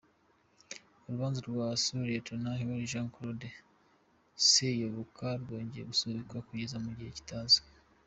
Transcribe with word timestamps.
Urubanza 1.05 1.39
rwa 1.47 1.67
Sous-Lieutenant 1.83 2.57
Henry 2.59 2.89
Jean 2.91 3.07
Claude 3.13 3.45
Seyoboka 4.47 5.27
rwongeye 5.41 5.83
gusubikwa 5.89 6.45
kugeza 6.47 6.77
mu 6.83 6.91
gihe 6.97 7.11
kitazwi. 7.19 7.67